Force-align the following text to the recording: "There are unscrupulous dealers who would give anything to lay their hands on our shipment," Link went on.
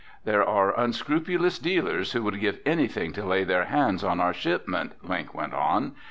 "There 0.25 0.43
are 0.43 0.73
unscrupulous 0.79 1.59
dealers 1.59 2.13
who 2.13 2.23
would 2.23 2.39
give 2.39 2.57
anything 2.65 3.13
to 3.13 3.23
lay 3.23 3.43
their 3.43 3.65
hands 3.65 4.03
on 4.03 4.19
our 4.19 4.33
shipment," 4.33 4.93
Link 5.07 5.35
went 5.35 5.53
on. 5.53 5.93